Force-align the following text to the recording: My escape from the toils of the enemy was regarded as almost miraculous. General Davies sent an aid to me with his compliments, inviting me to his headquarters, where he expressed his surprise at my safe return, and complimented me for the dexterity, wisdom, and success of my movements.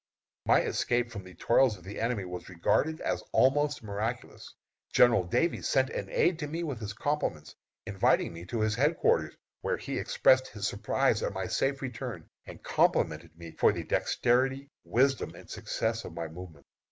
My 0.47 0.63
escape 0.63 1.11
from 1.11 1.23
the 1.23 1.35
toils 1.35 1.77
of 1.77 1.83
the 1.83 1.99
enemy 1.99 2.25
was 2.25 2.49
regarded 2.49 2.99
as 3.01 3.21
almost 3.33 3.83
miraculous. 3.83 4.51
General 4.91 5.23
Davies 5.25 5.69
sent 5.69 5.91
an 5.91 6.09
aid 6.09 6.39
to 6.39 6.47
me 6.47 6.63
with 6.63 6.79
his 6.79 6.93
compliments, 6.93 7.53
inviting 7.85 8.33
me 8.33 8.43
to 8.45 8.61
his 8.61 8.73
headquarters, 8.73 9.35
where 9.61 9.77
he 9.77 9.99
expressed 9.99 10.47
his 10.47 10.65
surprise 10.67 11.21
at 11.21 11.33
my 11.33 11.45
safe 11.45 11.83
return, 11.83 12.27
and 12.47 12.63
complimented 12.63 13.37
me 13.37 13.51
for 13.51 13.71
the 13.71 13.83
dexterity, 13.83 14.71
wisdom, 14.85 15.35
and 15.35 15.51
success 15.51 16.03
of 16.03 16.15
my 16.15 16.27
movements. 16.27 16.65